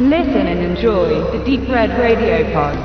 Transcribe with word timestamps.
Listen 0.00 0.46
and 0.46 0.60
enjoy 0.60 1.08
the 1.36 1.44
Deep 1.44 1.68
Red 1.68 1.90
Radio 1.98 2.52
Pod. 2.52 2.76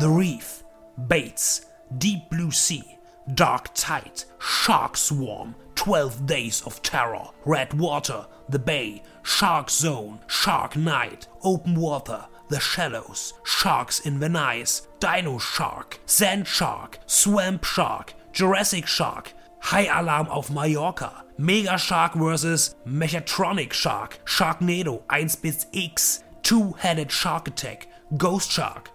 The 0.00 0.08
Reef, 0.08 0.62
Bates, 1.08 1.66
Deep 1.98 2.30
Blue 2.30 2.52
Sea, 2.52 2.96
Dark 3.34 3.74
Tide, 3.74 4.22
Shark 4.38 4.96
Swarm, 4.96 5.56
12 5.74 6.26
Days 6.26 6.62
of 6.62 6.80
Terror, 6.82 7.24
Red 7.44 7.74
Water, 7.74 8.24
The 8.48 8.60
Bay, 8.60 9.02
Shark 9.24 9.68
Zone, 9.68 10.20
Shark 10.28 10.76
Night, 10.76 11.26
Open 11.42 11.74
Water, 11.74 12.26
The 12.48 12.60
Shallows, 12.60 13.34
Sharks 13.42 14.00
in 14.00 14.20
Venice, 14.20 14.88
Dino 15.00 15.38
Shark, 15.38 15.98
Sand 16.06 16.46
Shark, 16.46 16.98
Swamp 17.08 17.64
Shark, 17.64 18.14
Jurassic 18.32 18.86
Shark, 18.86 19.32
High 19.70 19.90
Alarm 19.90 20.28
auf 20.28 20.50
Mallorca, 20.50 21.24
Mega 21.38 21.76
Shark 21.78 22.14
vs. 22.14 22.76
Mechatronic 22.84 23.74
Shark, 23.74 24.20
Sharknado 24.24 25.02
1 25.08 25.38
bis 25.38 25.66
X, 25.72 26.22
Two-Headed 26.42 27.12
Shark 27.12 27.48
Attack, 27.48 27.88
Ghost 28.16 28.52
Shark. 28.52 28.90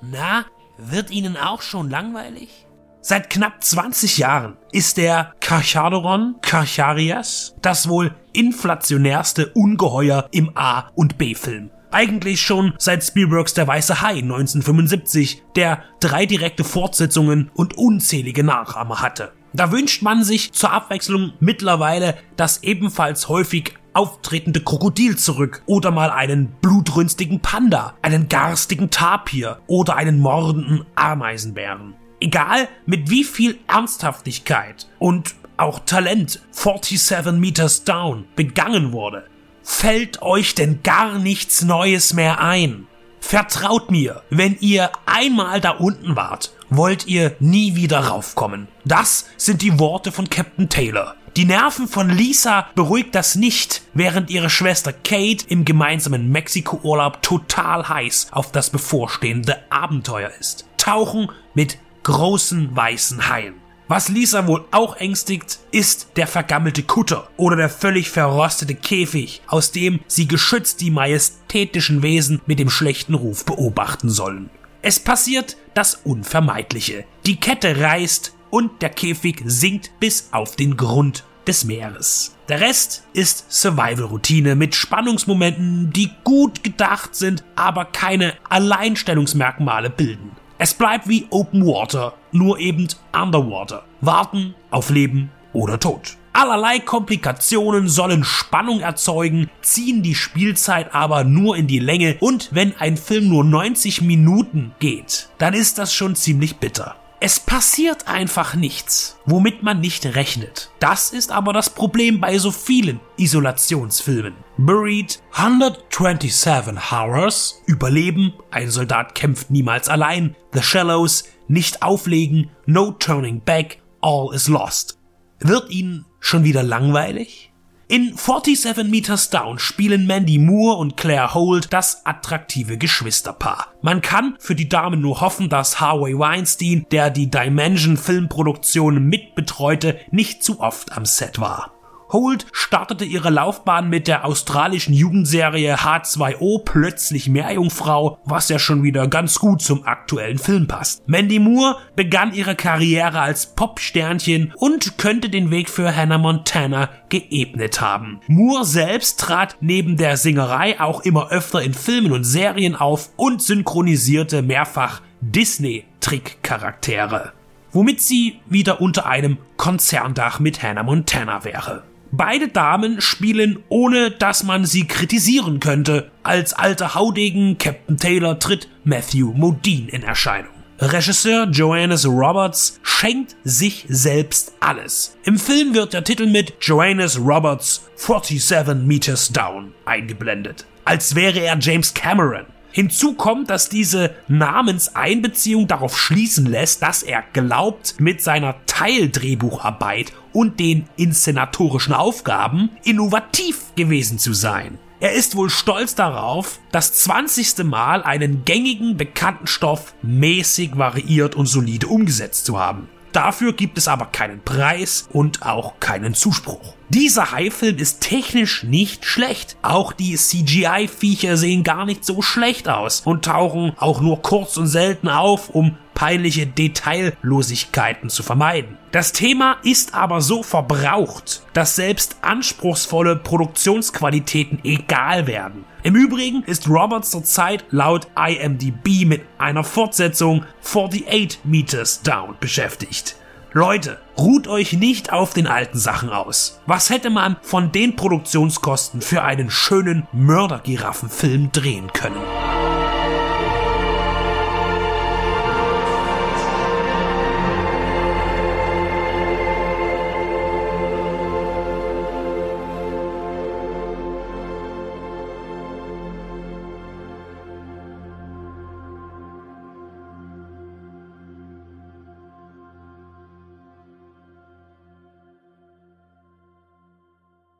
Na, 0.00 0.44
wird 0.76 1.10
Ihnen 1.10 1.36
auch 1.36 1.62
schon 1.62 1.90
langweilig? 1.90 2.66
Seit 3.00 3.30
knapp 3.30 3.64
20 3.64 4.18
Jahren 4.18 4.56
ist 4.70 4.96
der 4.96 5.32
Carcharodon 5.40 6.36
Carcharias 6.42 7.54
das 7.60 7.88
wohl 7.88 8.14
inflationärste 8.32 9.50
Ungeheuer 9.54 10.28
im 10.30 10.56
A- 10.56 10.90
und 10.94 11.18
B-Film. 11.18 11.70
Eigentlich 11.90 12.42
schon 12.42 12.74
seit 12.78 13.02
Spielbergs 13.02 13.54
Der 13.54 13.66
Weiße 13.66 14.02
Hai 14.02 14.18
1975, 14.18 15.42
der 15.56 15.82
drei 16.00 16.26
direkte 16.26 16.62
Fortsetzungen 16.62 17.50
und 17.54 17.78
unzählige 17.78 18.44
Nachahmer 18.44 19.00
hatte. 19.00 19.32
Da 19.54 19.72
wünscht 19.72 20.02
man 20.02 20.22
sich 20.22 20.52
zur 20.52 20.72
Abwechslung 20.72 21.32
mittlerweile 21.40 22.14
das 22.36 22.62
ebenfalls 22.62 23.28
häufig 23.28 23.74
auftretende 23.94 24.60
Krokodil 24.60 25.16
zurück 25.16 25.62
oder 25.66 25.90
mal 25.90 26.10
einen 26.10 26.52
blutrünstigen 26.60 27.40
Panda, 27.40 27.94
einen 28.02 28.28
garstigen 28.28 28.90
Tapir 28.90 29.60
oder 29.66 29.96
einen 29.96 30.20
mordenden 30.20 30.84
Ameisenbären. 30.94 31.94
Egal 32.20 32.68
mit 32.84 33.08
wie 33.08 33.24
viel 33.24 33.58
Ernsthaftigkeit 33.66 34.88
und 34.98 35.34
auch 35.56 35.80
Talent 35.80 36.42
47 36.50 37.32
Meters 37.32 37.84
Down 37.84 38.26
begangen 38.36 38.92
wurde, 38.92 39.24
fällt 39.68 40.22
euch 40.22 40.54
denn 40.54 40.82
gar 40.82 41.18
nichts 41.18 41.62
Neues 41.62 42.14
mehr 42.14 42.40
ein. 42.40 42.86
Vertraut 43.20 43.90
mir, 43.90 44.22
wenn 44.30 44.56
ihr 44.60 44.90
einmal 45.04 45.60
da 45.60 45.72
unten 45.72 46.16
wart, 46.16 46.52
wollt 46.70 47.06
ihr 47.06 47.36
nie 47.38 47.76
wieder 47.76 48.00
raufkommen. 48.00 48.66
Das 48.86 49.26
sind 49.36 49.60
die 49.60 49.78
Worte 49.78 50.10
von 50.10 50.30
Captain 50.30 50.70
Taylor. 50.70 51.14
Die 51.36 51.44
Nerven 51.44 51.86
von 51.86 52.08
Lisa 52.08 52.68
beruhigt 52.74 53.14
das 53.14 53.36
nicht, 53.36 53.82
während 53.92 54.30
ihre 54.30 54.50
Schwester 54.50 54.92
Kate 54.92 55.44
im 55.48 55.66
gemeinsamen 55.66 56.32
Mexiko-Urlaub 56.32 57.22
total 57.22 57.88
heiß 57.88 58.28
auf 58.30 58.50
das 58.50 58.70
bevorstehende 58.70 59.58
Abenteuer 59.70 60.30
ist. 60.40 60.66
Tauchen 60.78 61.30
mit 61.54 61.78
großen 62.04 62.74
weißen 62.74 63.28
Haien. 63.28 63.67
Was 63.90 64.10
Lisa 64.10 64.46
wohl 64.46 64.66
auch 64.70 64.96
ängstigt, 64.96 65.60
ist 65.70 66.10
der 66.16 66.26
vergammelte 66.26 66.82
Kutter 66.82 67.30
oder 67.38 67.56
der 67.56 67.70
völlig 67.70 68.10
verrostete 68.10 68.74
Käfig, 68.74 69.40
aus 69.46 69.72
dem 69.72 70.00
sie 70.06 70.28
geschützt 70.28 70.82
die 70.82 70.90
majestätischen 70.90 72.02
Wesen 72.02 72.42
mit 72.44 72.58
dem 72.58 72.68
schlechten 72.68 73.14
Ruf 73.14 73.46
beobachten 73.46 74.10
sollen. 74.10 74.50
Es 74.82 75.00
passiert 75.00 75.56
das 75.72 75.94
Unvermeidliche. 76.04 77.06
Die 77.24 77.40
Kette 77.40 77.80
reißt 77.80 78.34
und 78.50 78.82
der 78.82 78.90
Käfig 78.90 79.40
sinkt 79.46 79.98
bis 79.98 80.28
auf 80.32 80.54
den 80.54 80.76
Grund 80.76 81.24
des 81.46 81.64
Meeres. 81.64 82.36
Der 82.50 82.60
Rest 82.60 83.04
ist 83.14 83.50
Survival-Routine 83.50 84.54
mit 84.54 84.74
Spannungsmomenten, 84.74 85.94
die 85.94 86.10
gut 86.24 86.62
gedacht 86.62 87.14
sind, 87.14 87.42
aber 87.56 87.86
keine 87.86 88.34
Alleinstellungsmerkmale 88.50 89.88
bilden. 89.88 90.32
Es 90.60 90.74
bleibt 90.74 91.08
wie 91.08 91.28
Open 91.30 91.64
Water, 91.64 92.14
nur 92.32 92.58
eben 92.58 92.88
Underwater. 93.12 93.84
Warten 94.00 94.56
auf 94.72 94.90
Leben 94.90 95.30
oder 95.52 95.78
Tod. 95.78 96.16
Allerlei 96.32 96.80
Komplikationen 96.80 97.88
sollen 97.88 98.24
Spannung 98.24 98.80
erzeugen, 98.80 99.50
ziehen 99.62 100.02
die 100.02 100.16
Spielzeit 100.16 100.94
aber 100.94 101.22
nur 101.22 101.56
in 101.56 101.68
die 101.68 101.78
Länge 101.78 102.16
und 102.18 102.48
wenn 102.52 102.76
ein 102.76 102.96
Film 102.96 103.28
nur 103.28 103.44
90 103.44 104.02
Minuten 104.02 104.72
geht, 104.80 105.28
dann 105.38 105.54
ist 105.54 105.78
das 105.78 105.94
schon 105.94 106.16
ziemlich 106.16 106.56
bitter. 106.56 106.96
Es 107.20 107.40
passiert 107.40 108.06
einfach 108.06 108.54
nichts, 108.54 109.18
womit 109.26 109.64
man 109.64 109.80
nicht 109.80 110.06
rechnet. 110.06 110.70
Das 110.78 111.10
ist 111.10 111.32
aber 111.32 111.52
das 111.52 111.68
Problem 111.68 112.20
bei 112.20 112.38
so 112.38 112.52
vielen 112.52 113.00
Isolationsfilmen. 113.16 114.34
Buried, 114.56 115.20
127 115.32 116.92
Hours, 116.92 117.60
Überleben, 117.66 118.34
ein 118.52 118.70
Soldat 118.70 119.16
kämpft 119.16 119.50
niemals 119.50 119.88
allein, 119.88 120.36
The 120.52 120.62
Shallows, 120.62 121.24
nicht 121.48 121.82
auflegen, 121.82 122.50
No 122.66 122.92
Turning 122.92 123.40
Back, 123.40 123.82
All 124.00 124.32
is 124.32 124.46
Lost. 124.46 125.00
Wird 125.40 125.70
Ihnen 125.70 126.06
schon 126.20 126.44
wieder 126.44 126.62
langweilig? 126.62 127.52
In 127.90 128.18
47 128.18 128.86
Meters 128.90 129.30
Down 129.30 129.58
spielen 129.58 130.06
Mandy 130.06 130.36
Moore 130.36 130.76
und 130.76 130.98
Claire 130.98 131.32
Holt 131.32 131.72
das 131.72 132.04
attraktive 132.04 132.76
Geschwisterpaar. 132.76 133.72
Man 133.80 134.02
kann 134.02 134.36
für 134.38 134.54
die 134.54 134.68
Damen 134.68 135.00
nur 135.00 135.22
hoffen, 135.22 135.48
dass 135.48 135.80
Harvey 135.80 136.18
Weinstein, 136.18 136.84
der 136.90 137.08
die 137.08 137.30
Dimension 137.30 137.96
Filmproduktion 137.96 139.02
mitbetreute, 139.04 139.98
nicht 140.10 140.44
zu 140.44 140.60
oft 140.60 140.92
am 140.92 141.06
Set 141.06 141.40
war. 141.40 141.77
Holt 142.10 142.46
startete 142.52 143.04
ihre 143.04 143.30
Laufbahn 143.30 143.90
mit 143.90 144.08
der 144.08 144.24
australischen 144.24 144.94
Jugendserie 144.94 145.76
H2O 145.76 146.62
plötzlich 146.64 147.28
Meerjungfrau, 147.28 148.18
was 148.24 148.48
ja 148.48 148.58
schon 148.58 148.82
wieder 148.82 149.06
ganz 149.08 149.38
gut 149.38 149.60
zum 149.60 149.86
aktuellen 149.86 150.38
Film 150.38 150.66
passt. 150.66 151.06
Mandy 151.06 151.38
Moore 151.38 151.76
begann 151.96 152.32
ihre 152.32 152.56
Karriere 152.56 153.20
als 153.20 153.54
Popsternchen 153.54 154.54
und 154.56 154.96
könnte 154.98 155.28
den 155.28 155.50
Weg 155.50 155.68
für 155.68 155.94
Hannah 155.94 156.16
Montana 156.18 156.88
geebnet 157.10 157.80
haben. 157.80 158.20
Moore 158.26 158.64
selbst 158.64 159.20
trat 159.20 159.56
neben 159.60 159.96
der 159.96 160.16
Singerei 160.16 160.80
auch 160.80 161.02
immer 161.02 161.30
öfter 161.30 161.62
in 161.62 161.74
Filmen 161.74 162.10
und 162.12 162.24
Serien 162.24 162.74
auf 162.74 163.10
und 163.16 163.42
synchronisierte 163.42 164.42
mehrfach 164.42 165.02
Disney-Trickcharaktere 165.20 167.32
womit 167.72 168.00
sie 168.00 168.40
wieder 168.46 168.80
unter 168.80 169.06
einem 169.06 169.38
Konzerndach 169.56 170.40
mit 170.40 170.62
Hannah 170.62 170.82
Montana 170.82 171.44
wäre. 171.44 171.82
Beide 172.10 172.48
Damen 172.48 173.00
spielen, 173.00 173.62
ohne 173.68 174.10
dass 174.10 174.42
man 174.42 174.64
sie 174.64 174.86
kritisieren 174.86 175.60
könnte. 175.60 176.10
Als 176.22 176.54
alter 176.54 176.94
Haudegen 176.94 177.58
Captain 177.58 177.98
Taylor 177.98 178.38
tritt 178.38 178.68
Matthew 178.84 179.32
Modine 179.34 179.90
in 179.90 180.02
Erscheinung. 180.02 180.52
Regisseur 180.80 181.48
Joannes 181.50 182.06
Roberts 182.06 182.78
schenkt 182.82 183.36
sich 183.42 183.84
selbst 183.88 184.52
alles. 184.60 185.16
Im 185.24 185.38
Film 185.38 185.74
wird 185.74 185.92
der 185.92 186.04
Titel 186.04 186.26
mit 186.26 186.54
Joannes 186.60 187.18
Roberts 187.18 187.90
47 187.96 188.86
Meters 188.86 189.28
Down 189.30 189.74
eingeblendet. 189.84 190.64
Als 190.84 191.14
wäre 191.14 191.40
er 191.40 191.58
James 191.58 191.92
Cameron. 191.92 192.46
Hinzu 192.70 193.14
kommt, 193.14 193.50
dass 193.50 193.68
diese 193.68 194.14
Namenseinbeziehung 194.28 195.66
darauf 195.66 195.98
schließen 195.98 196.46
lässt, 196.46 196.82
dass 196.82 197.02
er 197.02 197.22
glaubt, 197.32 197.96
mit 197.98 198.22
seiner 198.22 198.56
Teildrehbucharbeit 198.66 200.12
und 200.32 200.60
den 200.60 200.88
inszenatorischen 200.96 201.94
Aufgaben 201.94 202.70
innovativ 202.84 203.74
gewesen 203.74 204.18
zu 204.18 204.34
sein. 204.34 204.78
Er 205.00 205.12
ist 205.12 205.36
wohl 205.36 205.48
stolz 205.48 205.94
darauf, 205.94 206.58
das 206.72 206.92
20. 206.92 207.64
Mal 207.64 208.02
einen 208.02 208.44
gängigen, 208.44 208.96
bekannten 208.96 209.46
Stoff 209.46 209.94
mäßig 210.02 210.76
variiert 210.76 211.36
und 211.36 211.46
solide 211.46 211.86
umgesetzt 211.86 212.46
zu 212.46 212.58
haben. 212.58 212.88
Dafür 213.18 213.52
gibt 213.52 213.78
es 213.78 213.88
aber 213.88 214.06
keinen 214.06 214.44
Preis 214.44 215.08
und 215.12 215.42
auch 215.42 215.80
keinen 215.80 216.14
Zuspruch. 216.14 216.74
Dieser 216.88 217.32
Haifilm 217.32 217.76
ist 217.78 218.00
technisch 218.00 218.62
nicht 218.62 219.04
schlecht. 219.04 219.56
Auch 219.60 219.92
die 219.92 220.14
CGI-Viecher 220.14 221.36
sehen 221.36 221.64
gar 221.64 221.84
nicht 221.84 222.04
so 222.04 222.22
schlecht 222.22 222.68
aus 222.68 223.00
und 223.04 223.24
tauchen 223.24 223.72
auch 223.76 224.00
nur 224.00 224.22
kurz 224.22 224.56
und 224.56 224.68
selten 224.68 225.08
auf, 225.08 225.48
um 225.48 225.76
peinliche 225.98 226.46
Detaillosigkeiten 226.46 228.08
zu 228.08 228.22
vermeiden. 228.22 228.78
Das 228.92 229.12
Thema 229.12 229.56
ist 229.64 229.94
aber 229.94 230.20
so 230.20 230.44
verbraucht, 230.44 231.42
dass 231.54 231.74
selbst 231.74 232.18
anspruchsvolle 232.22 233.16
Produktionsqualitäten 233.16 234.60
egal 234.62 235.26
werden. 235.26 235.64
Im 235.82 235.96
Übrigen 235.96 236.44
ist 236.44 236.68
Roberts 236.68 237.10
zurzeit 237.10 237.64
laut 237.70 238.06
IMDb 238.16 239.06
mit 239.06 239.22
einer 239.38 239.64
Fortsetzung 239.64 240.44
48 240.64 241.40
Meters 241.42 242.02
Down 242.02 242.36
beschäftigt. 242.38 243.16
Leute, 243.52 243.98
ruht 244.16 244.46
euch 244.46 244.74
nicht 244.74 245.12
auf 245.12 245.34
den 245.34 245.48
alten 245.48 245.78
Sachen 245.78 246.10
aus. 246.10 246.60
Was 246.66 246.90
hätte 246.90 247.10
man 247.10 247.38
von 247.42 247.72
den 247.72 247.96
Produktionskosten 247.96 249.00
für 249.00 249.24
einen 249.24 249.50
schönen 249.50 250.06
Mördergiraffenfilm 250.12 251.50
drehen 251.50 251.92
können? 251.92 252.67